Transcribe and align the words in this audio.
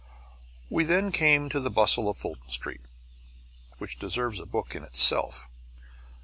We 0.67 0.83
then 0.83 1.11
came 1.11 1.47
to 1.49 1.59
the 1.59 1.69
bustle 1.69 2.09
of 2.09 2.17
Fulton 2.17 2.49
Street, 2.49 2.81
which 3.77 3.99
deserves 3.99 4.39
a 4.39 4.47
book 4.47 4.75
in 4.75 4.83
itself. 4.83 5.45